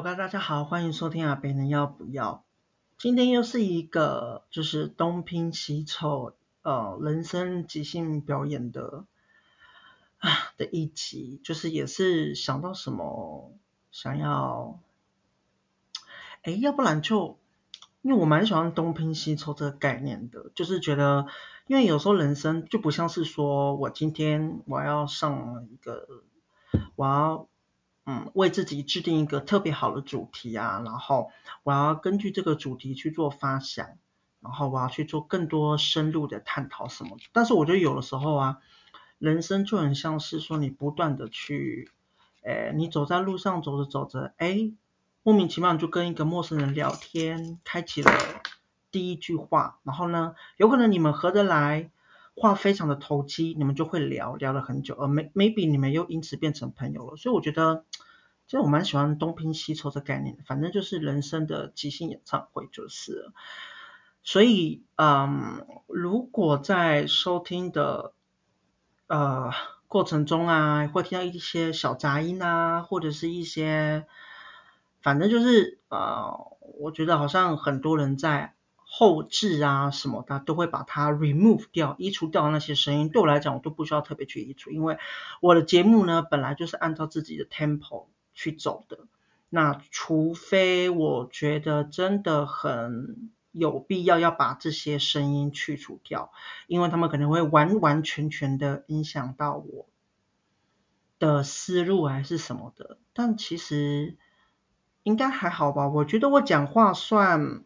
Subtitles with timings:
[0.00, 2.44] 大家好，欢迎收听阿北人要不要？
[2.98, 9.06] 今天又是一个就是东拼西凑呃人生即兴表演的
[10.18, 13.52] 啊的一集，就是也是想到什么
[13.90, 14.78] 想要，
[16.42, 17.36] 哎，要不然就
[18.00, 21.26] 因为我蛮喜欢东拼西凑这个概念的，就是觉得
[21.66, 26.06] 因为有时候人生就不像是说我今天我要上一个
[26.94, 27.48] 我要。
[28.10, 31.30] 嗯，为自己制定一个特别好的主题啊，然后
[31.62, 33.86] 我要根据这个主题去做发想，
[34.40, 37.18] 然后我要去做更多深入的探讨什么。
[37.34, 38.58] 但是我觉得有的时候啊，
[39.18, 41.90] 人生就很像是说你不断的去，
[42.44, 44.72] 诶，你走在路上走着走着，诶，
[45.22, 48.10] 莫名其妙就跟一个陌生人聊天，开启了
[48.90, 51.90] 第一句话，然后呢，有可能你们合得来。
[52.38, 57.16] 话非常的投机，你们就会聊聊了很久，而 maybe 你们又因此变成朋友了。
[57.16, 57.84] 所以我觉得，
[58.46, 63.32] 其实我蛮喜欢东拼西凑这概念，反正就是人生的即兴演唱会就是。
[64.22, 68.12] 所以，嗯，如果在收听的
[69.06, 69.50] 呃
[69.86, 74.06] 过程中啊，会听到一些小杂音啊，或者是一些，
[75.02, 78.54] 反正就是呃，我觉得好像很多人在。
[78.90, 83.10] 后置啊什么的都会把它 remove 掉，移除掉那些声音。
[83.10, 84.96] 对我来讲，我都不需要特别去移除，因为
[85.42, 89.00] 我的节目呢本来就是按照自己的 tempo 去走的。
[89.50, 96.32] 那除非我觉得真的很有必要要把这些声音去除掉，
[96.66, 99.86] 因为他们可能会完完全全的影响到我
[101.18, 102.96] 的思路还是什么的。
[103.12, 104.16] 但其实
[105.02, 107.64] 应该还好吧，我觉得我讲话算。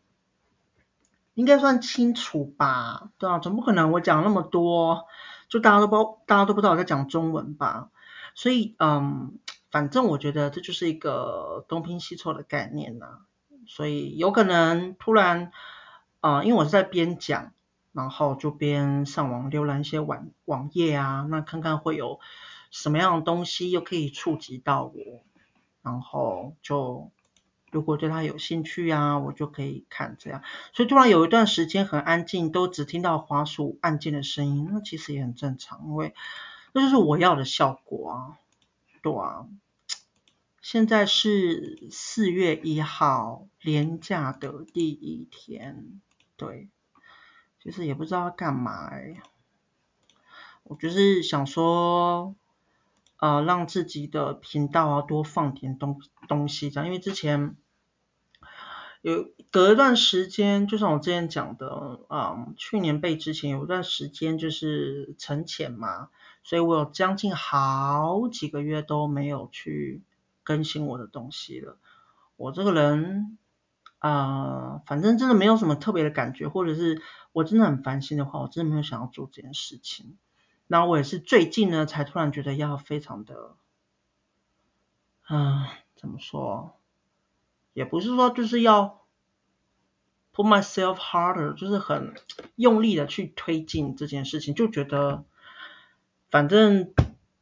[1.35, 5.07] 应该算清楚吧，对啊，总不可能我讲那么多，
[5.49, 7.91] 就大家都不，大家都不知道我在讲中文吧？
[8.35, 9.39] 所以，嗯，
[9.71, 13.19] 反正我觉得这就是一个东拼西凑的概念呐、啊。
[13.67, 15.53] 所以有可能突然，
[16.21, 17.53] 啊、因为我是在边讲，
[17.93, 22.21] 然后就边上网浏览一些网网页啊，那看看会有
[22.71, 24.93] 什么样的东西又可以触及到我，
[25.83, 27.11] 然后就。
[27.73, 30.43] 如果对他有兴趣啊，我就可以看这样。
[30.73, 36.15] 所以突然有一段时间很安静，都只听到滑鼠按键的声音，那其实也很正常，因为
[36.73, 38.39] 那就是我要的效果啊。
[39.03, 39.47] 对啊，
[40.61, 46.01] 现在是四月一号，连假的第一天。
[46.37, 46.69] 对，
[47.63, 49.17] 其实也不知道要干嘛哎。
[50.63, 52.37] 我就是想说。
[53.19, 57.55] 呃，让自己的频道啊多放点东东西，这样，因为之前
[59.03, 66.09] 有隔一段时间，就像我之前讲的，啊、嗯，去年背之前有一段时间就是沉潜嘛，
[66.45, 70.03] 所以我有将近好几个月都没有去
[70.45, 71.79] 更新我的东西了。
[72.37, 73.39] 我这个人
[73.99, 77.03] 啊、呃，反正真的没有什么特别的感觉，或者是
[77.33, 80.17] 我真的很烦心的话，我真的没有想要做这件事情。
[80.69, 83.57] 那我也是最近呢，才突然觉得要非常的，
[85.29, 86.77] 嗯，怎么说？
[87.73, 89.05] 也不是说就是要
[90.35, 92.15] put myself harder，就是很
[92.57, 95.25] 用力的去推进这件事情，就觉得
[96.31, 96.93] 反正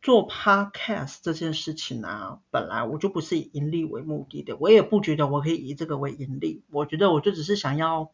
[0.02, 8.10] 做 podcast 这件事情啊，本来我就不是以盈利为目的的，我也不觉得我可以以这个为盈利，我觉得我就只是想要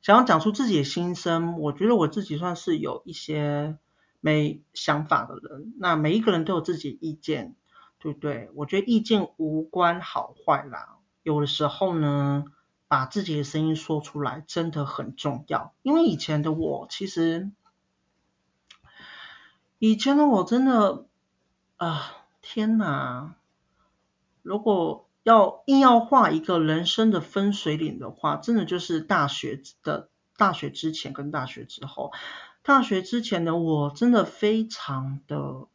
[0.00, 3.78] 想要讲出自己的心声，我觉得我自己算是有一些。
[4.24, 7.56] 没想法的人，那每一个人都有自己的意见，
[7.98, 8.50] 对不对？
[8.54, 10.98] 我觉得意见无关好坏啦。
[11.22, 12.44] 有的时候呢，
[12.88, 15.74] 把自己的声音说出来真的很重要。
[15.82, 17.50] 因为以前的我，其实
[19.78, 21.06] 以前的我真的
[21.76, 23.34] 啊，天哪！
[24.42, 32.12] 如果要硬要画一个人生的分水岭的话，真的就是大学的大学之前跟大学之后。
[32.62, 35.66] 大学之前的我真的非常的，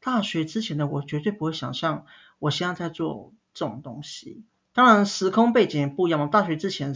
[0.00, 2.04] 大学之前的我绝对不会想象
[2.38, 4.44] 我现在在做这种东西。
[4.76, 6.94] 当然时空背景不一样嘛，大学之前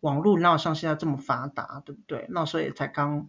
[0.00, 2.26] 网络哪有像现在这么发达，对不对？
[2.28, 3.26] 那时候也才刚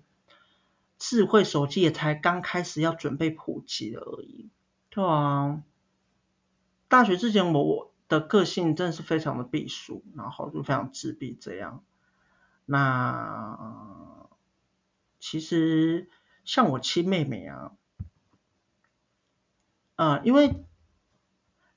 [1.00, 4.50] 智慧手机也才刚开始要准备普及的而已，
[4.90, 5.64] 对啊。
[6.90, 11.82] 大学之前我我的个性真的是非常的避俗，然后就非常自闭这样。
[12.66, 14.28] 那。
[15.26, 16.10] 其实
[16.44, 17.72] 像我亲妹妹啊，
[19.96, 20.66] 啊、因为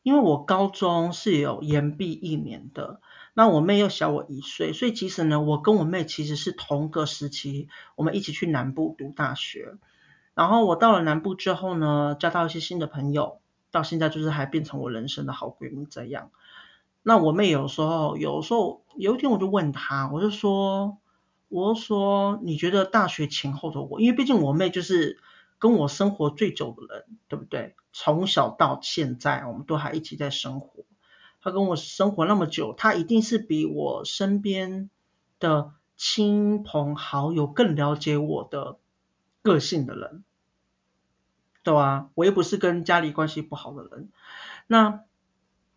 [0.07, 3.01] 因为我高中是有延毕一年的，
[3.35, 7.67] 那我妹又小我一岁，所以其实呢，我跟我妹其实是同个时期，
[7.97, 9.75] 我们一起去南部读大学。
[10.33, 13.41] 然后我到了南部之后呢，交到一些新的朋友，
[13.73, 16.31] 到现在就是还变成我人生的好闺蜜这样。
[17.03, 20.99] 那我妹有时候，有时候有一天我就问她，我就说，
[21.49, 25.19] 我就说你觉得大学前后的我，因为毕竟我妹就是
[25.59, 27.75] 跟我生活最久的人，对不对？
[27.93, 30.85] 从小到现在，我们都还一起在生活。
[31.41, 34.91] 他跟我生活那么久，他一定是比我身边
[35.39, 38.79] 的亲朋好友更了解我的
[39.43, 40.25] 个性的人，
[41.63, 44.11] 对啊，我又不是跟家里关系不好的人，
[44.67, 45.01] 那。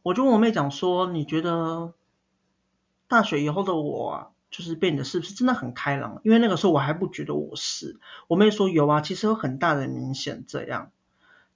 [0.01, 1.93] 我就跟我妹讲说，你觉得
[3.09, 6.21] 大学以后的我，就是变得是不是真的很开朗？
[6.23, 7.99] 因为那个时候我还不觉得我是。
[8.27, 10.91] 我妹说有啊，其实有很大的明显这样。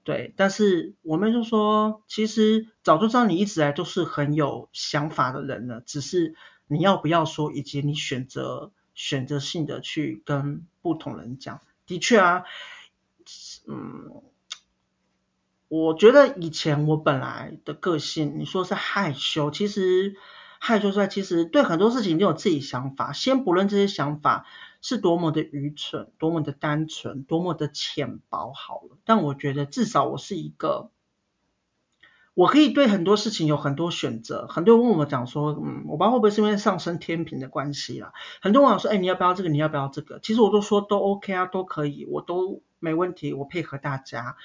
[0.04, 6.36] 对，但是我妹就说，其实早就知道你一直来都是很有想法的人了，只是
[6.68, 11.62] 你要不要说，以及你选择选择性的去跟不同人讲。
[11.86, 12.44] 的确啊，
[13.68, 14.22] 嗯。
[15.70, 20.16] 我觉得以前我本来的个性，你说是害羞，其实
[20.66, 23.12] 害羞在其实对很多事情都有自己想法。
[23.12, 24.46] 先不论这些想法
[24.82, 30.90] 是多么的愚蠢、多么的单纯、多么的浅薄好了，但我觉得至少我是一个，
[32.34, 34.48] 我可以对很多事情有很多选择。
[34.48, 38.14] 很多人问我讲说，嗯，我不会不会是因为上升天平的关系啦。
[38.42, 39.50] 很多网友说，哎，你要不要这个？
[39.50, 40.20] 你要不要这个？
[40.20, 44.38] 其实我都说都 OK 啊，都可以，我都没问题，我配合大家。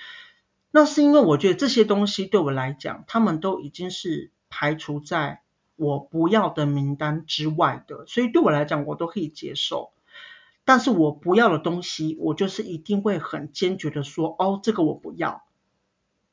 [0.72, 5.42] 那是因为我觉得这些东西对我来讲，他们都已经是排除在
[5.78, 9.92] 我不要的名单之外的，所以对我来讲，我都可以接受。
[10.64, 15.44] 但是我不要的东西，我就是一定会很坚决的说，哦，这个我不要。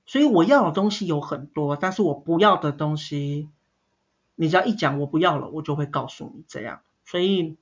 [0.08, 3.50] 所以我要的东西有很多，但是我不要的东西，
[4.36, 6.82] 你只要一讲我不要了，我就会告诉你这样。
[7.06, 7.56] 所以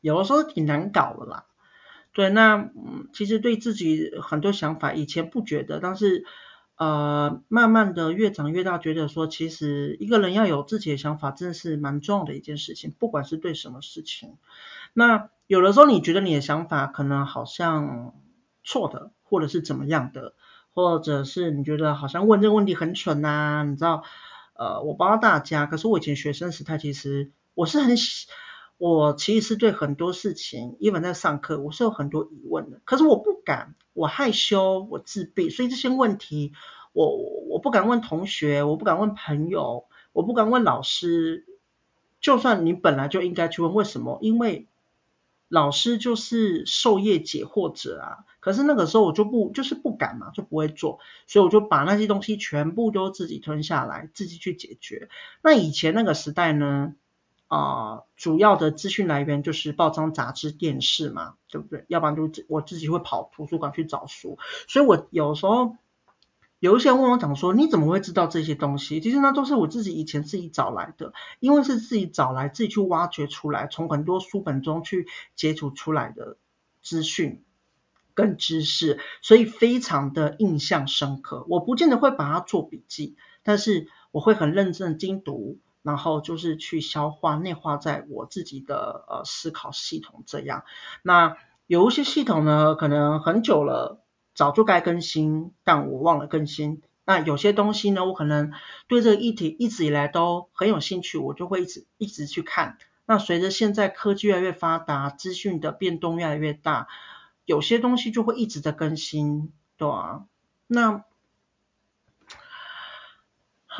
[0.00, 1.46] 有的时候挺难搞的啦。
[2.12, 6.24] 对，那嗯，其实对自己很多想法，以前不觉得，但是
[6.78, 14.36] 呃，慢慢的越长越大，觉得说，其实一个人要有自己的想法，真是蛮重要的一件事情，不管是对什么事情。
[14.94, 18.14] 那有的时候你觉得你的想法可能好像
[18.62, 20.34] 错的，或者是怎么样的，
[20.72, 24.04] 或者是你觉得好像问这个问题很蠢呐、啊，你知道，
[24.54, 28.28] 呃，我不知道大家，可是我以前学生时代，其实我是很喜。
[28.78, 32.80] 我其实是对很多事情因为在上课，我是有很多疑问的。
[32.84, 36.52] 可是我不敢，我害羞，我自闭，所以这些问题，
[36.92, 37.16] 我
[37.48, 41.44] 我不敢问同学，我不敢问朋友，我不敢问老师。
[42.20, 44.18] 就算你本来就应该去问，为什么？
[44.22, 44.68] 因为
[45.48, 48.26] 老师就是授业解惑者啊。
[48.38, 55.08] 可是那个时候我就不，就是不敢嘛，就不会做，所以我就把那些东西全部都自己吞下来，自己去解决。
[55.42, 56.94] 那以前那个时代呢？
[57.48, 61.86] 啊、主要的资讯来源就是报章、杂志、电视嘛，对不对？
[61.88, 64.38] 要不然就我自己会跑图书馆去找书。
[64.68, 65.74] 所以我有时候
[66.58, 69.00] 有一些人问我讲说，你怎么会知道这些东西？
[69.00, 76.36] 其实那都是我自己以前自己找来的，因为是自己找来、自己去挖掘出来，从很多书本中去截取出来的
[76.82, 77.42] 资讯
[78.12, 81.46] 跟知识，所以非常的印象深刻。
[81.48, 85.56] 我不见得会把它做笔记，但是我会很认真的精读。
[85.82, 90.64] 然后就是去消化、内化在我自己的呃思考系统这样。
[91.02, 91.36] 那
[91.66, 96.82] 有一些系统呢，可能很久了，早就该更新，但我忘了更新。
[97.04, 98.52] 那有些东西呢，我可能
[98.86, 102.76] 对这个议题一直以来都很有兴趣，我就会一直一直去看。
[103.06, 106.88] 那随着现在科技越来越发达，资讯的变动越来越大，
[107.44, 110.24] 有些东西就会一直在更新，对啊。
[110.66, 111.04] 那。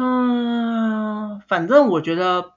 [0.00, 2.54] 嗯，反正我觉得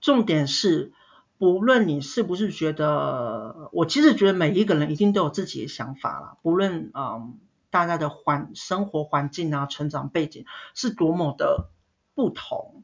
[0.00, 0.94] 重点是，
[1.36, 11.68] 不论你是不是觉得，我其实觉得每一个人一定都有自己的想法啦，不论嗯大家的环生活环境啊、成长背景是多么的
[12.14, 12.82] 不同，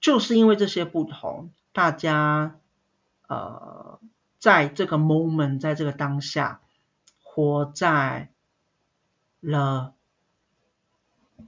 [0.00, 2.60] 就是因为这些不同，大家
[3.26, 3.98] 呃
[4.38, 6.60] 在这个 moment，在这个当下，
[7.24, 8.30] 活在
[9.40, 9.94] 了。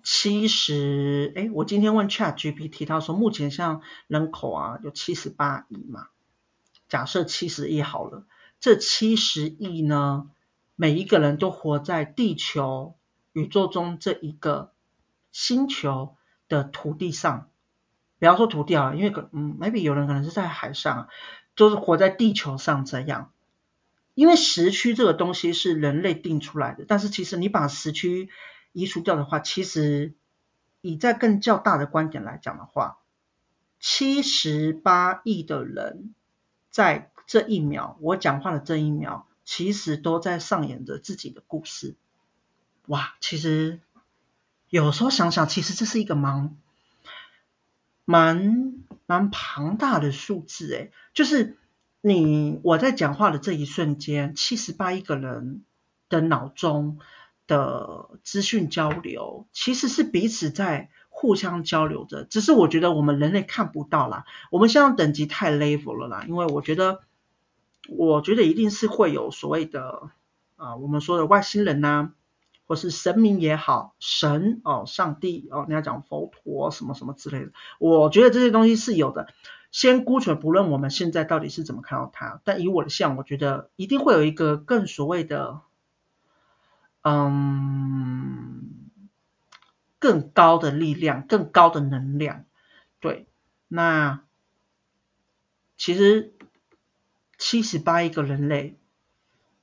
[0.02, 6.08] 七十，哎，我今天问 ChatGPT，他说目前像人口啊有七十八亿嘛，
[6.88, 8.24] 假设七十亿好了，
[8.60, 10.30] 这七十亿呢，
[10.76, 12.94] 每一个人都活在地球
[13.32, 14.72] 宇宙中这一个
[15.32, 16.16] 星球
[16.48, 17.50] 的土地上，
[18.18, 21.08] 不要说土地啊，因为可嗯，maybe 有人可能是在海上，
[21.56, 23.32] 就是活在地球上这样，
[24.14, 28.30] 因为时区这个东西是人类定出来的，但是其实你把时区
[28.72, 30.14] 移除掉的话，其实
[30.80, 32.98] 以在更较大的观点来讲的话，
[33.78, 36.14] 七十八亿的人
[36.70, 41.96] 在这一秒，我讲话的这一秒，其实都在上演着自己的故事。
[42.86, 43.80] 哇，其实
[44.68, 46.56] 有时候想想，其实这是一个蛮
[48.04, 48.74] 蛮
[49.06, 51.56] 蛮庞大的数字诶，就是
[52.00, 55.64] 你我在讲话的这一瞬间，七十八亿个人
[56.08, 56.98] 的脑中
[57.50, 67.00] 的资讯交流，其实是彼此在互相交流着，只是我觉得我们人类看不到啦，我们现在等级太 level 了啦，因为我觉得，
[67.88, 70.10] 我觉得一定是会有所谓的
[70.56, 72.12] 啊，我们说的外星人呐、啊。
[72.70, 79.26] 或是神明也好，神哦，上帝哦，你要讲佛陀什么什么之类的，我觉得这些东西是有的。
[79.72, 85.62] 先姑且不论我们现在到底是怎么看到它，但以我的相，我觉得一定会有一个更所谓的，
[87.02, 88.90] 嗯，
[89.98, 92.44] 更高的力量，更高的能量。
[93.00, 93.26] 对，
[93.68, 94.22] 那
[95.76, 96.32] 其实
[97.38, 98.76] 七十八亿个人类。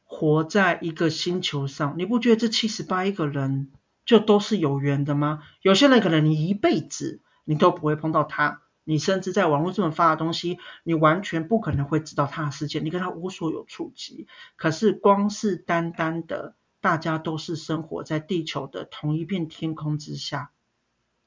[0.10, 3.74] 活在一个星球上，你不觉得这七十八亿个人
[4.06, 5.44] 就都是有缘的吗？
[5.62, 14.28] 有些人可能你一辈子你都不会碰到他，你甚至在网络这么发的东西，你完全不可能会知道他的世界，你跟他无所有触及。
[14.56, 16.56] 可是光是单单的，
[16.88, 20.52] 大家都是生活在地球的同一片天空之下，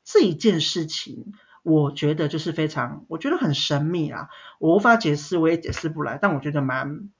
[0.04, 7.10] 这一件事情，我觉得就是非常，我觉得很神秘啊，我无法解释，我也解释不来，但我觉得蛮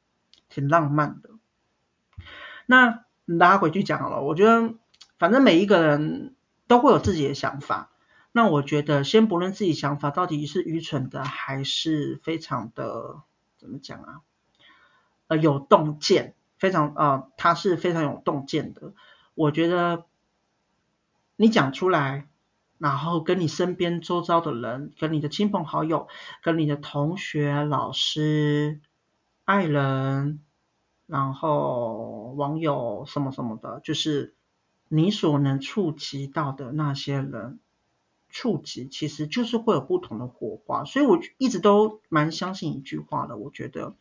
[0.49, 1.29] 挺浪漫的。
[2.65, 4.73] 那拉回去讲好了，我觉得
[5.19, 6.35] 反正每一个人
[6.67, 7.91] 都会有自己的想法。
[8.33, 13.21] 那我觉得先不论自己想法到底是愚蠢的，还是非常的
[13.59, 14.21] 怎么讲啊？
[15.27, 18.93] 呃，有洞见，非常呃，他是非常有洞见的。
[19.35, 20.05] 我觉得
[21.35, 22.29] 你讲出来，
[22.79, 26.07] 然后跟你身边周遭的人，跟你的亲朋好友，
[26.43, 28.81] 跟你的同学、老师、
[29.45, 30.41] 爱人。
[31.07, 34.37] 然后网友什么什么的，就是
[34.87, 37.59] 你所能触及到的那些人，
[38.29, 40.85] 触及其实就是会有不同的火花。
[40.85, 43.97] 所以我一直都蛮相信一句话的，我觉得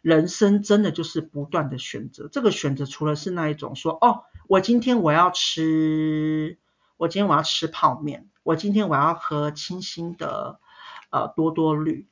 [0.00, 2.28] 人生真的就是不断的选择。
[2.30, 6.58] 这个选择除了是那一种说，哦，我今天我要吃，
[6.96, 10.60] 我今天我要吃泡面，我今天我要喝清新的
[11.10, 12.06] 呃多多绿，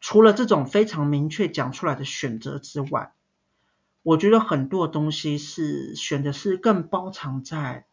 [0.00, 3.12] 除了这种非常明确讲出来的选择之外。
[4.02, 7.86] 我觉得很多东西是选的是更包藏在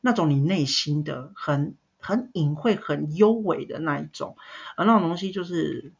[0.00, 4.38] 那种你内心的很很隐晦、很幽微的那一种，
[4.74, 5.92] 而那种东西就是，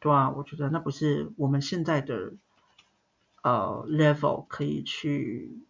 [0.00, 2.32] 对啊，我觉得那不是我们现在的
[3.42, 5.62] 呃 level 可以去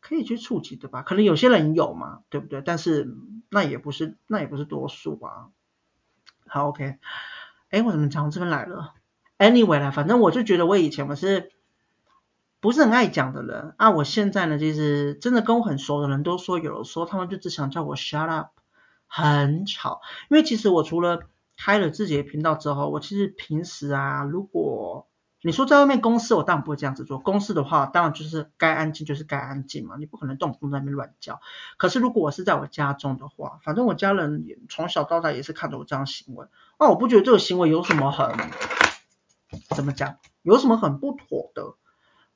[0.00, 1.02] 可以去触及的吧？
[1.02, 2.62] 可能有些人有嘛，对不对？
[2.62, 3.14] 但是
[3.48, 5.48] 那也不是那也不是多数啊。
[6.46, 6.98] 好，OK，
[7.70, 8.92] 哎，我怎么讲到这边来了
[9.38, 11.52] ？Anyway 啦，反正我就觉得我以前我是
[12.58, 13.90] 不是很爱讲的人啊。
[13.90, 18.48] 我现在呢，其实真的跟我很熟的人都说，有的时候他们就只想叫我 shut up，
[19.06, 20.00] 很吵。
[20.28, 21.20] 因为其实我除了
[21.62, 25.06] 开了自己的频道之后，我其实平时啊，如果
[25.42, 27.18] 你说在外面公司，我当然不会这样子做。
[27.18, 31.40] 公司的话，当然就是该安静就是该安静嘛，你不可能动不动在那边乱叫。
[31.76, 36.46] 可是如果我是在我家中的话，反正我家人也从小到大也是看着我这样行为，
[36.78, 38.34] 那、我不觉得这个行为有什么很。
[39.74, 40.16] 怎么讲？
[40.42, 41.74] 有什么很不妥的？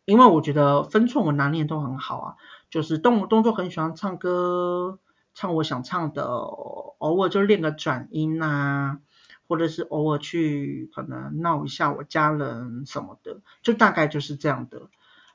[0.04, 2.34] 因为我觉得分寸我拿捏都很好啊，
[2.70, 4.98] 就是动动作很喜欢唱歌，
[5.34, 8.98] 唱我想唱的，偶尔就练个转音啊，
[9.46, 14.82] 或者是偶尔去可能闹一下我家人什么的，就大概就是这样的。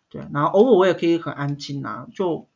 [0.09, 2.47] 对，然后偶尔我也可以很安静啊，就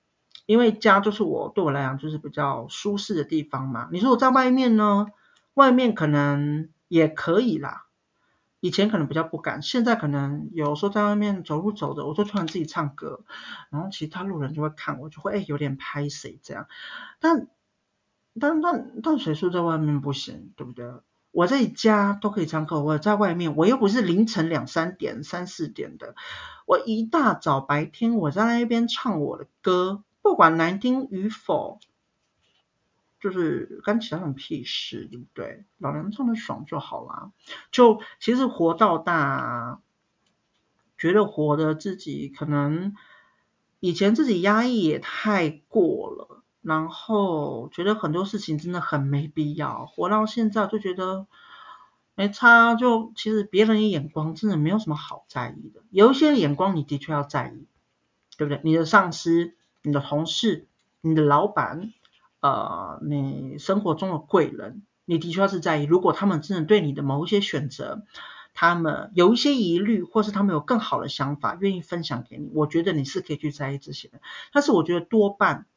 [0.46, 3.90] 因为家就是我对我来讲就是比较舒适的地方嘛。
[3.92, 5.08] 你说我在外面呢？
[5.54, 7.86] 外面可能也可以啦。
[8.60, 13.24] 以前可能比较不敢，现在可能有时候在外面走路走着，我就突然自己唱歌，
[13.70, 16.68] 然后其他路人就会看我，就会哎有点拍谁这样。
[17.20, 17.50] 但
[18.40, 20.86] 但但但谁说在外面不行，对不对？
[21.34, 26.16] 我在家都可以唱歌，我在外面我又不是凌晨两三点、三四点的，
[26.66, 31.82] 我一大早白天我在那边唱我的歌，不管难听与否。
[33.20, 35.64] 就是跟其他人屁事，对不对？
[35.78, 37.32] 老娘唱的爽就好啦。
[37.72, 39.80] 就其实活到大，
[40.98, 42.94] 觉得活的自己可能
[43.80, 49.86] 以前自己压抑也太过了，然后觉得很多事情真的很没必要。
[49.86, 51.28] 活到现在就觉得
[52.16, 55.82] 没差，就其实别人的眼光真的没有什么好在意的。
[55.92, 57.68] 有一些眼光你的确要在意，
[58.38, 58.60] 对不对？
[58.64, 59.54] 你的上司、
[59.84, 60.68] 你的同事、
[61.02, 61.94] 你的老板。
[62.46, 65.86] 呃，你生活中的贵人，你的确是在意。
[65.86, 68.04] 如果他们真的对你的某一些选择，
[68.54, 74.20] 他们有一些疑虑，或是他们有更好的想法，愿意分享给你，我觉得你是可以去在意这些的。
[74.52, 75.68] 但是我觉得多半，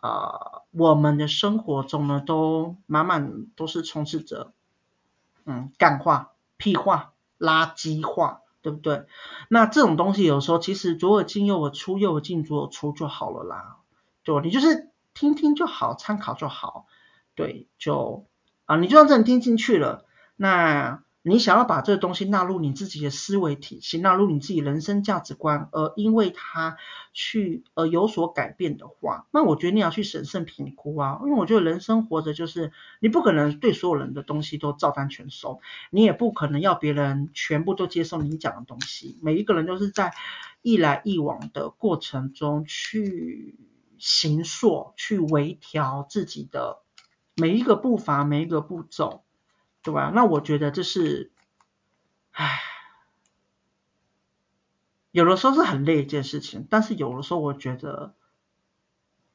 [0.00, 4.52] 呃，我们的生活中呢，都满满都是充斥着，
[5.44, 9.06] 嗯，干话、屁话、垃圾话，对不对？
[9.48, 13.76] 那这种东西有时候其实左耳进右耳出，右耳进左耳出就好了啦，
[14.22, 16.86] 对，你就是听听就好，参考就好，
[17.34, 18.26] 对，就
[18.64, 20.04] 啊，你就算这人听进去了，
[20.36, 21.02] 那。
[21.28, 26.76] 你想要把这个东西纳入你自己的思维体系，纳入你自己人生价值观，而因为它
[27.12, 40.14] 去而有所改变的话，那我觉得你要去审慎评估啊，因为我觉得人生活着就是你不可能对所有人的东西都照单全收，你也不可能要别人全部都接受你讲的东西，每一个人都是在
[40.62, 43.58] 一来一往的过程中去
[43.98, 46.82] 形塑、去微调自己的
[47.34, 49.24] 每一个步伐、每一个步骤。
[49.86, 50.10] 对吧？
[50.12, 51.30] 那我觉得这是，
[52.32, 52.58] 唉，
[55.12, 58.16] 有的时候是很累一件事情，但是有的时候我觉得，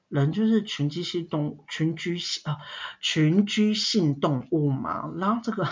[0.09, 2.57] 人就是群居性动群居性啊，
[2.99, 5.09] 群居性动物嘛。
[5.15, 5.69] 然后这个，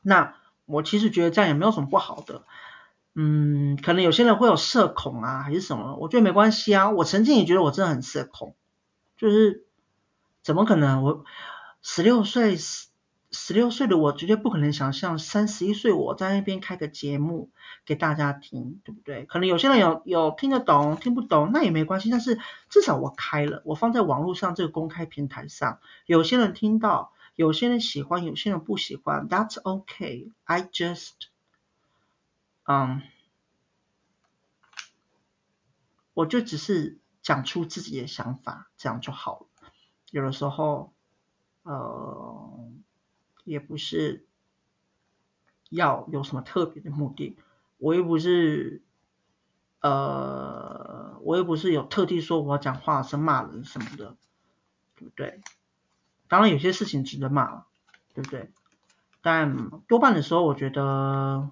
[0.00, 0.34] 那
[0.64, 2.46] 我其实觉得这样也没有什么不好的。
[3.12, 5.94] 嗯，可能有些人会有社恐啊，还是什么？
[5.96, 6.88] 我觉得没关系啊。
[6.88, 8.56] 我曾经也觉得我真的很社恐，
[9.18, 9.66] 就是
[10.42, 11.02] 怎么可能？
[11.02, 11.26] 我
[11.82, 12.56] 十六岁。
[13.30, 17.50] 十六岁的我绝对不可能想象三十一岁我在那边开个节目
[17.84, 19.26] 给大家听，对不对？
[19.26, 30.32] 可能有些人有有听得懂，听不懂那也没关系，但是至少我开了，我放在网络上这个公开平台上，有些人听到，有些人喜欢，有些人不喜欢，That's okay.
[30.44, 31.12] I just，
[32.64, 33.02] 嗯，
[36.14, 39.46] 我就只是讲出自己的想法，这样就好了。
[40.10, 40.94] 有的时候，
[41.64, 42.72] 呃。
[43.48, 44.26] 也不是
[45.70, 47.36] 要有什么特别的目的，
[47.78, 48.82] 我又不是，
[49.80, 54.16] 呃，我又不是有特地说我讲话是骂人什么的，
[54.96, 55.40] 对不对？
[56.28, 57.66] 当然有些事情值得骂了，
[58.14, 58.50] 对不对？
[59.22, 61.50] 但多半的时候，我觉得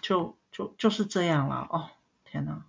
[0.00, 1.66] 就就就是这样了。
[1.70, 1.90] 哦，
[2.24, 2.64] 天哪，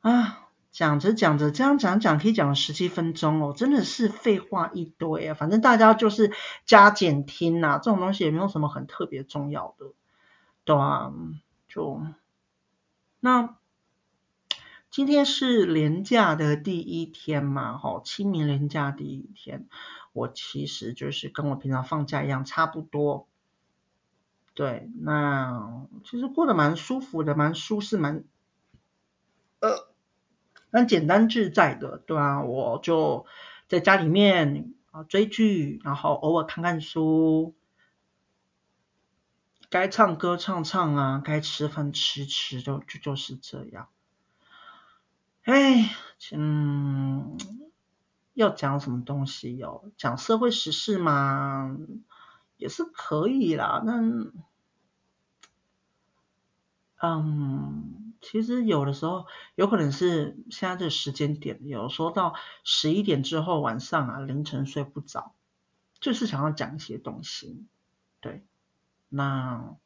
[0.00, 0.39] 啊！
[0.80, 5.34] 讲着讲着，这样讲讲可以讲十七分钟哦，真的是废话一堆啊！
[5.34, 6.32] 反正大家就是
[6.64, 9.92] 加减听呐、啊，这种东西也没有什么很特别重要的，
[10.64, 11.12] 对啊，
[11.68, 12.00] 就
[13.20, 13.58] 那
[14.90, 19.68] 今天是连假的第一天嘛，哈，清明连假第一天，
[20.14, 23.28] 我其实就是跟我平常放假一样，差不多。
[24.54, 28.24] 对，那其实过得蛮舒服的，蛮舒适，蛮。
[30.70, 33.26] 蛮简单自在的，对啊，我就
[33.68, 37.54] 在家里面啊追剧，然后偶尔看看书，
[39.68, 43.88] 该唱歌唱唱啊，该吃饭吃吃，就就就是这样。
[45.42, 45.90] 哎，
[46.32, 47.36] 嗯，
[48.34, 49.90] 要讲什么东西哟、哦？
[49.96, 51.76] 讲社会时事嘛，
[52.56, 54.00] 也是可以啦，那
[57.02, 58.09] 嗯。
[58.20, 65.34] 其实有的时候有可能是现在这时间点，有时候到十一点之后晚上啊凌晨睡不着，
[66.00, 67.64] 就是想要讲一些东西，
[68.20, 68.44] 对，
[69.08, 69.76] 那，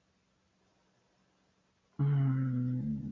[1.96, 3.08] 嗯，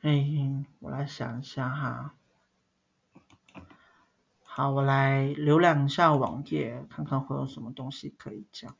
[0.00, 2.14] 哎，我来想一下哈，
[4.44, 8.74] 好，我来浏览一下网页，看看会有什么东西可以讲。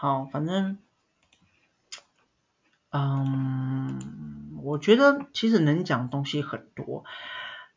[0.00, 0.78] 好，反正，
[2.90, 7.02] 嗯，我觉得其实能讲的东西很多，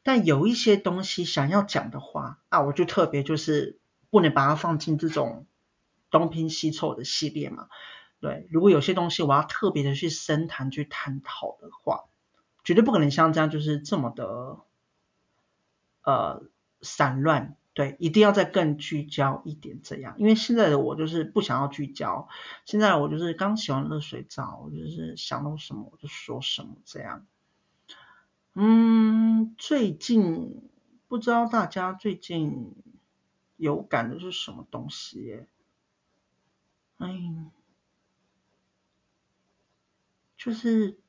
[0.03, 3.79] 但有一些东西想要讲的话啊，我就特别就是
[4.11, 5.47] 不能把它放进这种
[6.11, 7.69] 东拼西凑的系列嘛。
[8.19, 12.03] 对，如果有些东西我要特别的去深谈去探讨的话，
[12.63, 14.59] 绝对不可能像这样就是这么的。
[16.03, 16.43] 呃，
[16.81, 22.27] 散乱，对，一定要再更聚焦一点，这样，因为现在的我就是不想要聚焦，
[22.65, 27.25] 现在我就是刚洗完热水澡，我就是想到什么我就说什么，这样。
[28.53, 30.69] 嗯，最近
[31.07, 32.75] 不知道大家最近
[33.55, 35.45] 有感的是什么东西？
[36.97, 37.17] 哎，
[40.37, 41.00] 就是。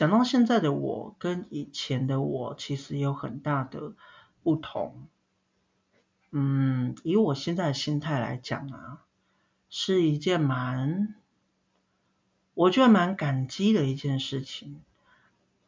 [0.00, 3.92] 想到现在的我跟以前的我其实有很大的
[4.42, 4.94] 不同，
[6.30, 9.04] 嗯，以我现在的心态来讲啊，
[9.68, 11.16] 是一件蛮，
[12.54, 14.80] 我觉得蛮感激的一件事情。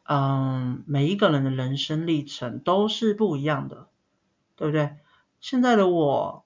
[0.01, 3.87] 嗯，每一个人的人生历程都是不一样的，
[4.55, 4.95] 对不对？
[5.41, 6.43] 现在的我，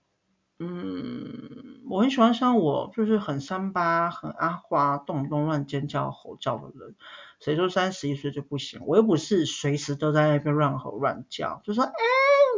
[0.60, 6.96] 嗯，我很喜欢像我，就是很三八、很阿花、动不动乱尖叫、吼叫的人。
[7.40, 8.82] 谁说三十一岁就不行？
[8.86, 11.92] 我又不是随时都在那边乱吼乱叫，就说哎，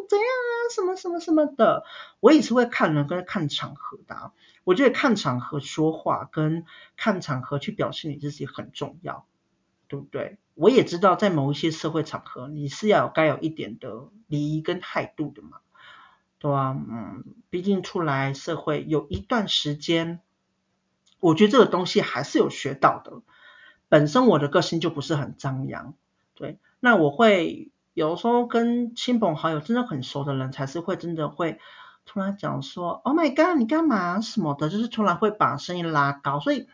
[0.07, 1.83] 怎样啊，什么什么什么的。
[2.19, 4.31] 我也是会看人跟看场合的啊。
[4.63, 6.65] 我觉得看场合说话跟
[6.95, 9.25] 看场合去表现你自己很重要，
[9.87, 10.37] 对不对？
[10.53, 15.59] 我也知道在某一些社会场合，你是要有该有一点的礼仪跟态度的嘛，
[16.39, 16.75] 对啊？
[16.75, 20.19] 嗯，毕竟出来社会有一段时间，
[21.19, 23.21] 我觉得这个东西还是有学到的。
[23.89, 25.95] 本身我的个性就不是很张扬，
[26.35, 31.59] 对，那我会有时候跟亲朋好友真的很熟的人，才是会真的会
[32.05, 36.67] 突然讲说，Oh my God，你干嘛什么的，就是突然会把声音拉高，所以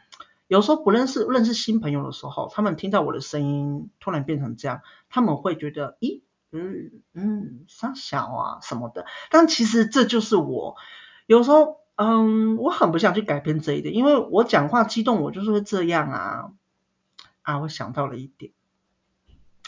[0.48, 6.22] 有时候不认识认识新朋友的时候，他们听到我的声音突然变成这样，他们会觉得，咦，
[6.60, 10.76] 嗯嗯，啥小啊什么的，但其实这就是我，
[11.26, 16.52] 有时候嗯，我很不想去改变这一点，因为我讲话激动，我就是会这样啊。
[17.42, 18.54] 啊，我想到了一点，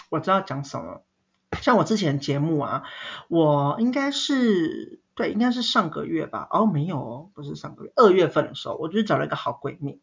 [0.10, 1.04] 我知道讲什么。
[1.62, 2.84] 像我之前节目啊，
[3.30, 6.48] 我应该是对，应该是上个月吧。
[6.52, 10.02] 哦，没有，不是上个月，二月份的时候，我就找了一个好闺蜜。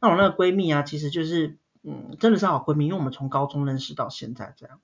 [0.00, 4.80] 那我那个闺蜜啊，其实就是，嗯，真的是好闺蜜，因为我们从高中认识到现在这样。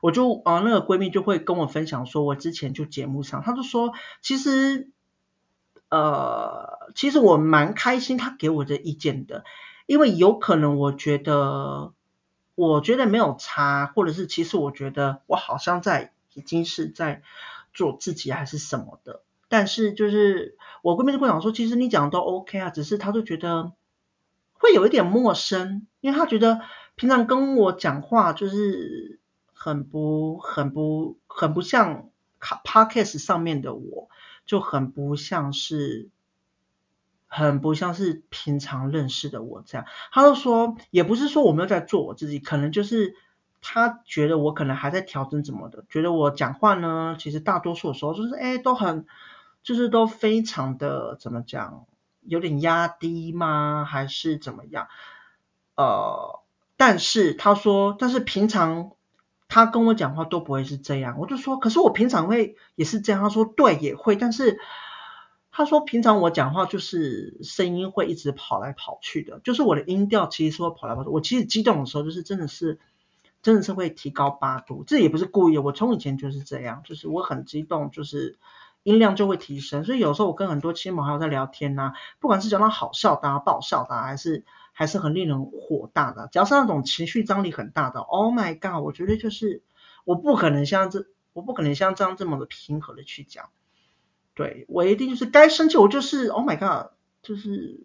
[0.00, 4.90] 我就啊，那个闺蜜就会跟我分享说，我之前就节目上，她就说，其实，
[5.88, 9.44] 呃，其实我蛮开心她给我的意见的。
[9.86, 11.92] 因为有可能，我觉得，
[12.56, 17.22] 我觉得没有差，或者是其实我觉得我好像在已经是在
[17.72, 23.74] 做自己还是什么的，但是就是我闺蜜就会讲说，其实你讲的都 OK 啊，只是她就觉得
[24.54, 26.62] 会有一点陌生，因为她觉得
[26.96, 29.20] 平常跟我讲话就是
[29.66, 34.08] 很不很不很不像 Podcast 上面的我，
[34.46, 36.08] 就很不像是。
[37.28, 43.16] 很不像是平常认识的我这样，他就说，也不是说我没有在做我自己，可能就是
[43.60, 49.06] 他觉得我可能还在调整怎么的，觉得我讲话呢，其实大多数的时候就是哎都很，
[49.64, 51.84] 就是都非常的怎么讲，
[52.22, 53.84] 有点压低吗？
[53.84, 54.86] 还是怎么样？
[55.74, 56.40] 呃，
[56.76, 58.92] 但是他说，但是平常
[59.48, 64.58] 他跟我讲话都不会是这样，我就说，可是我平常会也是这样，他说对也会，但是。
[65.58, 71.08] 他说：“平常我讲话就是声音会一直跑来跑去的，就是我的音调其实是会跑来跑去。
[71.08, 72.78] 我其实激动的时候，就是真的是
[73.40, 75.56] 真的是会提高八度，这也不是故意。
[75.56, 78.36] 我从以前就是这样，就是我很激动，就是
[78.82, 79.82] 音量就会提升。
[79.86, 84.44] 所以有时候我跟很多亲朋好友在聊天呐、啊，不管是讲到好笑的、啊、爆笑的、啊，还是
[84.78, 88.84] 还是很令人火大的，只要是那种情绪张力很大的，Oh my God！
[88.84, 89.62] 我觉得就是
[90.04, 93.48] 我不可能像这，我不可能像这样这么的平和的去讲。”
[94.36, 97.80] 对，我一定就是该生气，我就是 Oh my God，就是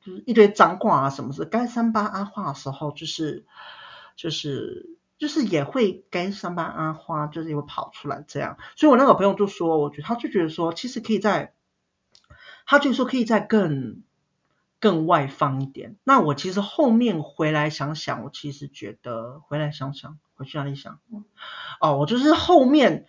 [0.00, 3.44] 就是一堆脏话啊什么的，该三八阿花的时候，就是
[4.16, 8.56] 就是就是也会该三八阿花，就是也会跑出来这样。
[8.76, 11.52] 所以我那个朋友就说，我觉得他就觉得说，其实可以在，
[12.64, 14.02] 他就说可以在更
[14.82, 15.96] 更外放一点。
[16.04, 20.98] 那我其实后面回来想想，我其实觉得回来想想，回去哪里想？
[21.80, 23.06] 哦，我就是后面。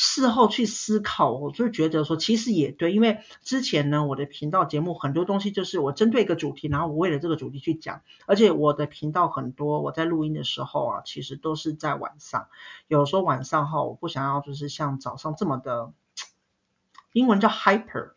[0.00, 12.46] 事后去思考，我就觉得说，其实也对，因为之前呢，我的频道节目很多东西就是我针对一个主题，然后我为了这个主题去讲，而且我的频道很多，我在录音的时候啊，其实都是在晚上，
[12.86, 15.92] 有时候晚上哈，我不想要就是像早上这么的，
[17.12, 18.12] 英文叫 hyper，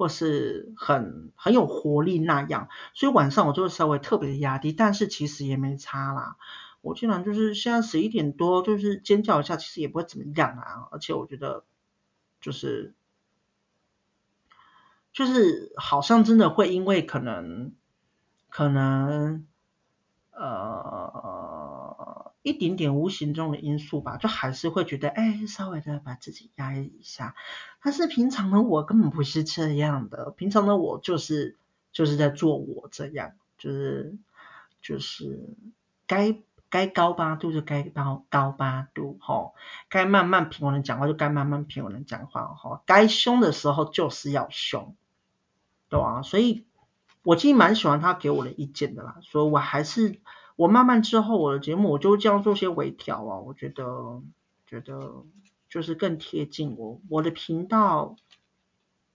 [0.00, 6.38] 或是很很有活力那样，所以晚上我就会稍微特别的压低，但是其实也没差啦。
[6.80, 10.88] 我经常就是现在十一点多，就是尖叫一下，其实也不会怎么样啊。
[10.90, 11.64] 而且我觉得，
[12.40, 12.94] 就是
[15.12, 17.74] 就是好像真的会因为可能
[18.48, 19.46] 可能
[20.30, 21.12] 呃
[22.42, 27.34] 一点点无形中的因素吧，就还是会觉得哎，稍微的把自己压抑一下。
[27.82, 31.56] 但是平常的我根本不是这样的，平常的我就是
[31.92, 34.16] 就是在做我这样，就是
[34.80, 35.48] 就是
[36.06, 36.40] 该。
[36.72, 39.56] 该高八度就该高高八度，吼，
[39.88, 44.94] 该慢慢平稳的讲话就该慢慢平稳的讲话，吼，该凶的时候就是要凶，
[45.88, 46.64] 对啊，所以
[47.24, 50.20] 我其实蛮喜欢他给我的意见的啦，所以我还是
[50.60, 54.20] 我慢慢之后我的节目我就这样做些微调啊，我觉得
[54.66, 55.24] 觉得
[55.70, 58.16] 就是更贴近我我的频道，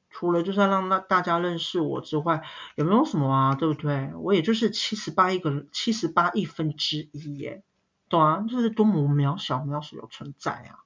[0.09, 2.41] 除了就是要让大大家认识我之外，
[2.73, 3.53] 有没有什么啊？
[3.53, 4.11] 对不对？
[4.15, 7.63] 我也就是七十八亿个七十八亿分之一耶，
[8.09, 8.43] 懂啊？
[8.49, 10.79] 就是多么渺小渺小的存在啊！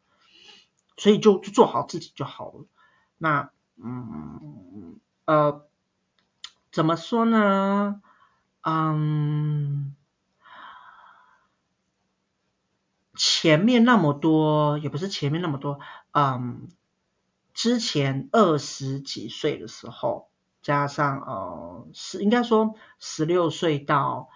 [0.97, 2.65] 所以就就做好自己就好了。
[3.17, 3.49] 那
[3.81, 5.65] 嗯呃，
[6.69, 8.01] 怎么说呢？
[8.61, 9.95] 嗯，
[13.19, 15.79] 前面那么多也不是前面那么多，
[16.13, 16.69] 嗯。
[17.51, 20.29] 之前二十几岁的时候，
[20.61, 24.29] 加上呃十应该说十六岁到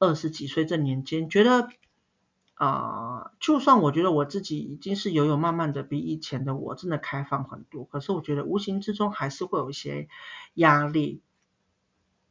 [0.00, 1.68] 二十几岁这年间，觉得
[2.54, 10.08] 啊、就算我觉得我自己已经是有有慢慢的比以前的我真的开放很多，可是我觉得无形之中还是会有一些
[10.54, 11.20] 压力，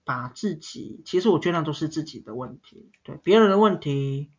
[0.03, 4.29] 把自己其实我觉得那都是自己的问题，对别人的问题，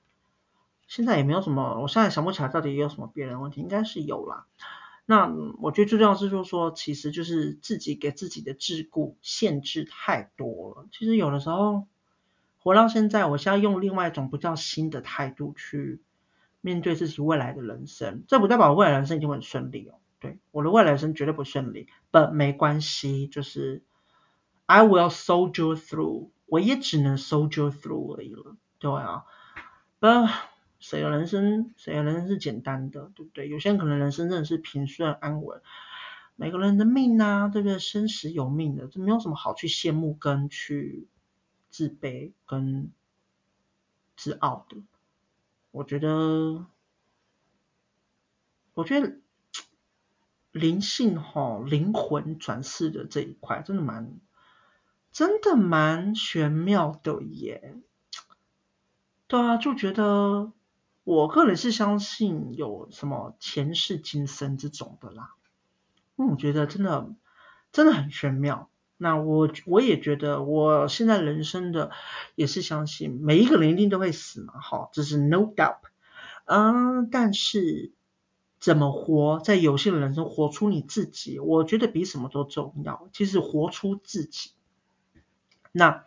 [0.94, 4.46] 现在也没有什么，我现在想不起来到底有什么别人问题，应该是有啦。
[5.06, 5.26] 那
[5.60, 10.86] 我觉得最重要是就是说，其实就是自己给自己的桎梏限制太多了。
[10.92, 11.88] 其实有的时候
[12.60, 16.00] 活到现在，我现在用另外一种不叫新的态度去
[16.60, 18.22] 面对自己未来的人生。
[18.28, 19.98] 这不代表我未来人生一定很顺利哦。
[20.20, 23.82] 对，我的未来人生绝对不顺利，but 没关系，就是
[24.66, 28.54] I will soldier through，我也只能 soldier through 而已了。
[28.78, 29.24] 对啊
[30.00, 30.30] ，，But。
[30.84, 33.48] 谁的人生，谁的人生是简单的，对不对？
[33.48, 35.62] 有些人可能人生真的是平顺安稳，
[36.36, 37.78] 每个人的命啊，对不对？
[37.78, 41.08] 生死有命的，这没有什么好去羡慕跟去
[41.70, 42.92] 自卑跟
[44.14, 44.76] 自傲的。
[45.70, 46.66] 我觉得，
[48.74, 49.16] 我觉得
[50.52, 54.20] 灵性哈，灵魂转世的这一块，真的蛮，
[55.12, 57.74] 真的蛮玄妙的耶。
[59.26, 60.52] 对啊，就觉得。
[61.04, 65.34] 我个人是相信有什么前世今生这种的啦，
[66.16, 67.14] 嗯，我觉得真的
[67.72, 68.70] 真的很玄妙。
[68.96, 71.90] 那我我也觉得我现在人生的
[72.36, 75.80] 也是相信每一个人一定都会死嘛，好，这是 no doubt。
[76.46, 77.92] 嗯，但是
[78.60, 83.08] 怎么活在有限的人生，活出你自己，我觉得比什么都重要。
[83.12, 84.52] 其实活出自己，
[85.72, 86.04] 那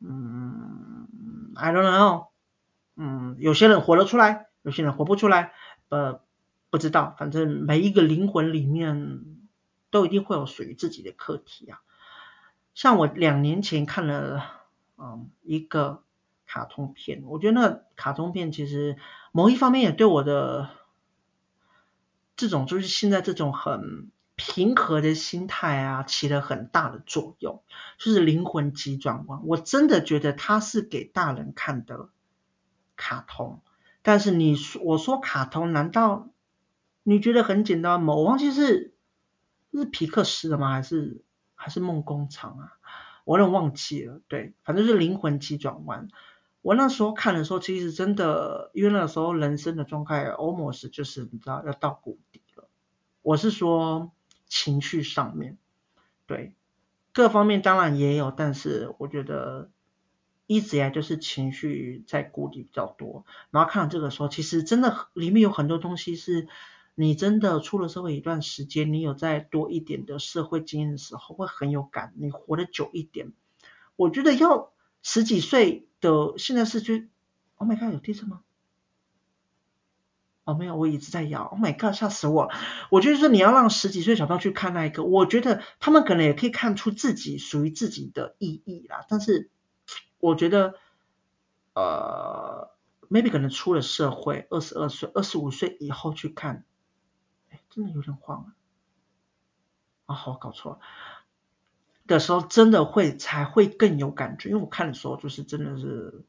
[0.00, 1.08] 嗯
[1.54, 2.31] ，I don't know。
[3.04, 5.52] 嗯，有些人活得出来，有些人活不出来，
[5.88, 6.20] 呃，
[6.70, 9.24] 不知道，反正每一个灵魂里面
[9.90, 11.80] 都一定会有属于自己的课题啊。
[12.74, 14.44] 像我两年前看了
[14.96, 16.04] 嗯一个
[16.46, 18.96] 卡通片，我觉得那卡通片其实
[19.32, 20.70] 某一方面也对我的
[22.36, 27.64] 这种就是现在这种很平和的心态啊起了很大的作用，
[27.98, 29.40] 就是灵魂急转弯。
[29.44, 32.10] 我真的觉得它是给大人看的。
[33.02, 33.60] 卡通，
[34.02, 36.28] 但是你我说卡通，难道
[37.02, 38.14] 你觉得很简单吗？
[38.14, 38.94] 我忘记是
[39.72, 40.70] 是皮克斯的吗？
[40.70, 41.24] 还是
[41.56, 42.78] 还是梦工厂啊？
[43.24, 44.20] 我有点忘记了。
[44.28, 46.06] 对，反正是灵魂急转弯。
[46.60, 52.68] 我那时候看的时候，其实真的，因为那时候人生的状态 almost 就是你知道要到谷底了。
[53.22, 54.12] 我是说
[54.46, 55.58] 情绪上面，
[56.26, 56.54] 对，
[57.12, 59.70] 各方面当然也有，但是我觉得。
[60.54, 66.48] 一直以来就是情绪在谷底比较多，然后看到这个时候，其实真的里面有很多东西是，
[66.94, 72.12] 你真的出了社会一段时间，你有再多一点的社会经验的时候，会很有感。
[72.16, 73.32] 你活得久一点，
[73.96, 76.94] 我觉得要十几岁的，现在是就
[77.56, 78.42] ，Oh my God，有地震吗？
[80.44, 81.44] 哦，没有，我一直在摇。
[81.44, 82.50] Oh my God，吓死我！
[82.90, 89.50] 我就是说你要让十几岁小朋友去看那一个，我觉得他们可能也可以看出自己属于自己的意义啦，但是。
[90.22, 90.76] 我觉得，
[91.74, 92.70] 呃
[93.10, 96.64] ，maybe 可能出了社会，二十二岁、二十五岁以后去看，
[97.50, 98.54] 哎，真的有点慌啊！
[100.06, 100.78] 啊，好，搞错了。
[102.06, 106.24] 的时候真的会才会更有感觉，因为我看的时候就是真的是，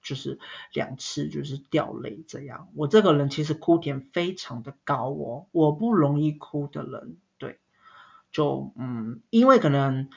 [0.00, 0.38] 就是
[0.72, 2.68] 两次就是掉泪这样。
[2.76, 7.58] 我这个人其实哭点非常的高哦，我不容易哭的人，对，
[8.30, 10.08] 就嗯，因为可能。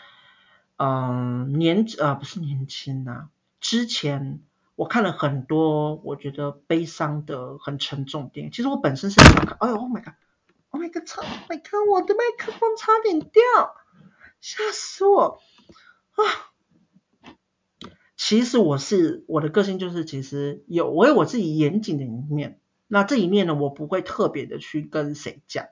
[0.84, 4.40] 嗯，年呃不是年轻呐、啊，之前
[4.76, 8.52] 我看了很多我觉得悲伤的很沉重电影。
[8.52, 13.44] 其实我本身是想看，哎呦，Oh my god，Oh my god，操，Oh my god，我的麦克风差点掉，
[14.40, 15.40] 吓死我
[16.16, 16.50] 啊！
[18.18, 25.68] 其实我是我的个性就是其实有我有我自己严谨的一面，那这一面呢，我不会特别的去跟谁讲。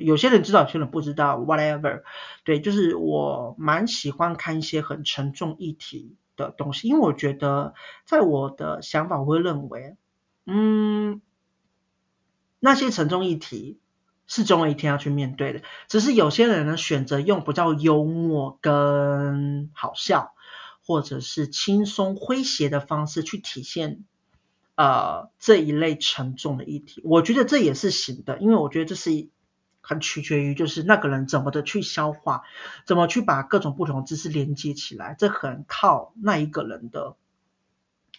[0.00, 2.02] 有些人知道，有些人不知道，whatever。
[2.44, 9.96] 对，就是我蛮喜欢看一些很沉重议题的东西，因为我觉得，在我的想法，我会认为，
[10.46, 11.20] 嗯，
[12.60, 13.78] 那些沉重议题
[14.26, 15.62] 是总有一天要去面对的。
[15.88, 20.32] 只是有些人呢，选择用比较幽默跟好笑，
[20.86, 24.04] 或者是轻松诙谐的方式去体现
[24.74, 27.02] 呃这一类沉重的议题。
[27.04, 29.28] 我觉得这也是行的，因为我觉得这是
[29.88, 32.42] 很取决于就是那个人怎么的去消化，
[32.84, 37.16] 怎么去把各种不同的知识连接起来，这很靠那一个人的。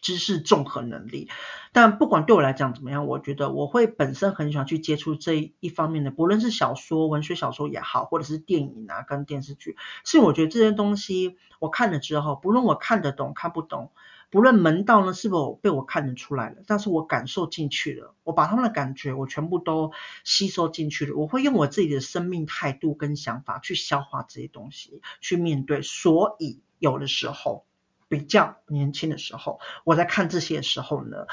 [0.02, 1.28] 知识综合能力，
[1.74, 13.92] 但不管对我来讲怎么样，我觉得我会本身很喜欢去接触这一方面的，不论是小说、文学小说也好，或者是电影啊跟电视剧，是我觉得这些东西我看了之后，不论我看得懂看不懂，
[14.30, 19.92] 不论门道呢是否被我看得出来了，但是我感受进去了，我把他们的感觉我全部都
[20.24, 27.66] 吸收进去了，我会用我自己的生命态度跟想法去消化这些东西，去面对，所以有的时候。
[28.12, 31.28] 比较年轻的时候，我在看这些的时候呢，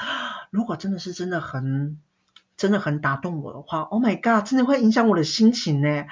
[0.51, 1.99] 如果真的是真的很，
[2.55, 6.05] 真的很打动我的话，Oh my God，真的会影响我的心情呢。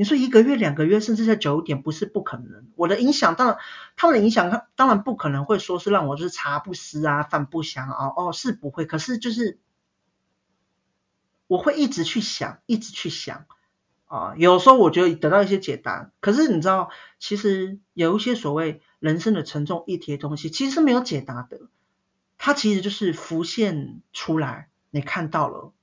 [0.00, 2.70] 你说一个月、两个月，甚至在久一点，不是不可能。
[2.74, 3.58] 我的影响，当然，
[3.96, 8.86] 他们的影响，当然不可能会说是让我就是茶不思啊，饭不想啊，哦，是不会。
[8.86, 9.58] 可是就是，
[11.48, 13.44] 我会一直去想，一直去想。
[14.06, 21.60] 啊，有时候我觉得得到一些解答，可是你知道，其实有一些所谓人生的沉重议题的东西，其实是没有解答的。
[22.38, 25.74] 它其实就是浮现出来，你看到了，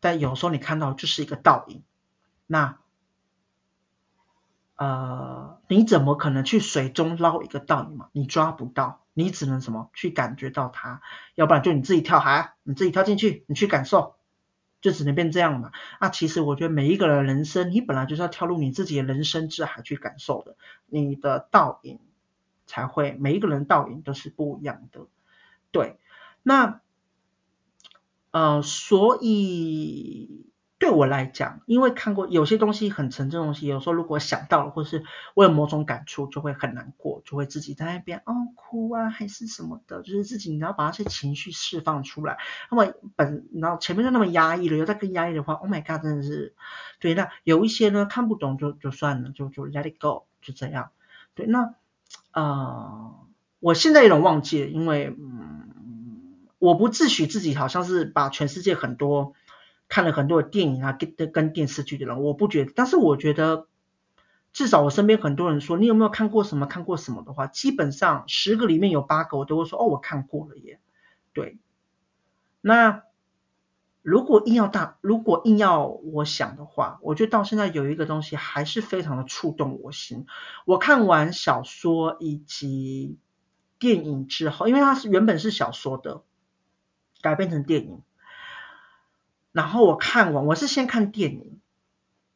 [0.00, 1.84] 但有时候你看到就是一个倒影。
[2.48, 2.79] 那，
[4.80, 8.08] 呃，你怎么可能去水中捞一个倒影嘛？
[8.12, 11.02] 你抓不到，你只能什么去感觉到它，
[11.34, 14.14] 要不然就你自己跳海，你自己跳进去，你去感受。
[14.80, 15.70] 就只能变这样嘛？
[16.00, 22.00] 那其实我觉得每一个人人生，你本来就是要跳入你自己的人生之海去感受的，你的倒影
[22.66, 25.08] 才会，每一个人倒影都是不一样的。
[25.72, 25.98] 对，
[26.42, 26.80] 那
[28.30, 30.49] 呃，所以。
[30.80, 42.38] 对我来讲，因为看过有些东西很沉重的东西，有时候如果想到了，或是我有某种感触，就会很难过，就会自己在那边哦哭啊，还是什么的，就是自己你要把那些情绪释放出来。
[42.70, 46.54] 那么本然后前面就那么压抑了，又再更压抑的话，Oh my God，真的是
[46.98, 47.12] 对。
[47.12, 50.92] 那有一些呢看不懂就就算了，就就 Let it go，就这样。
[51.34, 51.74] 对，那
[52.32, 53.14] 呃，
[53.58, 55.68] 我现在有点忘记了，因为嗯，
[56.58, 59.34] 我不自诩自己好像是把全世界很多。
[59.90, 63.66] 看了很多电影啊，跟跟电视剧的人，我不觉得，但是我觉得，
[64.52, 70.78] 至少我身边很多人说，你有没有看过什么看过什么的话，基本上十个里面有八个我都会说，哦，我看过了耶。
[71.32, 71.58] 对，
[72.60, 73.02] 那
[74.02, 80.26] 如果硬要大，如果硬要我想的话，我觉得到现在有一个东西还是非常的触动我心。
[80.66, 83.18] 我看完小说以及
[83.80, 86.22] 电影之后，因为它是原本是小说的，
[87.20, 88.02] 改编成电影。
[89.52, 91.60] 然后我看完，我是先看电影，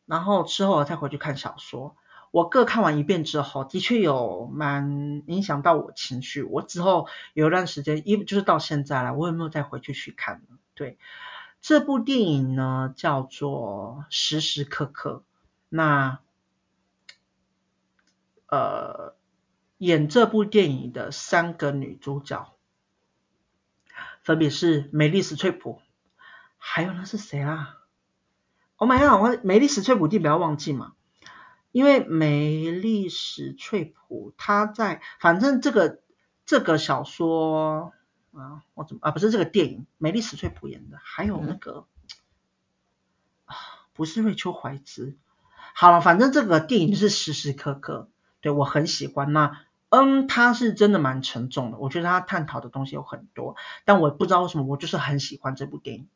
[0.07, 1.97] 然后之后我再回去看小说。
[2.31, 6.43] 我各看完一遍之后，的确有蛮影响到我情绪。
[6.43, 10.43] 我之后有一段时间，因为就是到现在了，我也没有再回去去看？
[10.75, 10.99] 对，
[11.61, 15.23] 这部电影呢叫做《时时刻刻》。
[15.69, 16.19] 那
[18.49, 19.15] 呃，
[19.79, 22.53] 演这部电影的三个女主角，
[24.25, 25.81] 分别是梅丽史翠普。
[26.67, 27.77] 还有那是谁啊
[28.77, 29.21] ？Oh my god！
[29.21, 30.95] 我梅丽史翠普一定不要忘记嘛，
[31.73, 36.01] 因为梅丽史翠普她在，反正这个
[36.47, 37.93] 这个小说
[38.33, 41.87] 啊，我怎么啊不是这个电影，梅丽史翠普演的，还有那个
[43.45, 43.55] 啊
[43.93, 45.17] 不是瑞秋怀兹，
[45.75, 48.09] 好了，反正这个电影是时时刻刻，
[48.41, 49.35] 对我很喜欢。
[49.35, 56.09] 那嗯，它是真的蛮沉重的，我觉得它探讨的东西有很多，但我不知道为什么我就是很喜欢这部电影。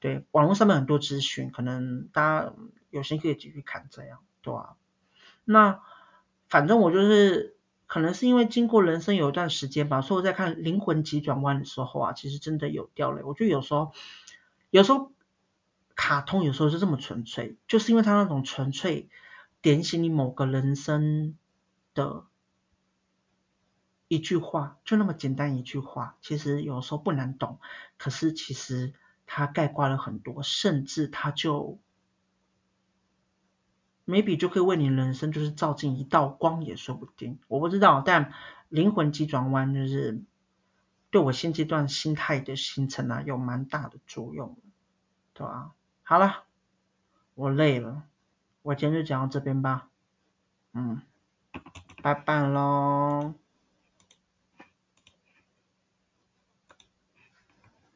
[0.00, 2.54] 对，网络上面很多资讯，可能大家
[2.88, 4.76] 有兴趣可以继续看这样，对吧？
[5.44, 5.82] 那
[6.48, 7.54] 反正我就是，
[7.86, 13.22] 可能是因为经过人生有一段时间吧，所以我在看《灵魂急转弯》的时候啊，其实真的有掉泪。
[13.22, 13.92] 我就有时候，
[14.70, 15.12] 有时候
[15.94, 19.10] 卡通有时候是这么纯粹，就是因为它那种纯粹
[19.60, 21.36] 点醒你某个人生
[21.92, 22.24] 的
[24.08, 27.58] 一句话，就那么简单一句话，其实有时候不难懂，
[27.98, 28.94] 可是其实。
[29.32, 31.78] 它概括了很多，甚至它就
[34.04, 38.32] maybe 就可以为你人生就是照进一道光也说不定，我不知道，但
[38.68, 40.24] 灵魂急转弯就是
[41.12, 44.58] 对我现阶段心态的形成啊有蛮大的作用，
[45.32, 45.74] 对吧？
[46.02, 46.42] 好了，
[47.36, 48.02] 我累了，
[48.62, 49.88] 我今天就讲到这边吧，
[50.72, 51.02] 嗯，
[52.02, 53.34] 拜拜喽。